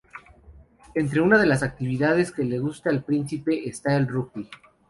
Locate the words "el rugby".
3.95-4.49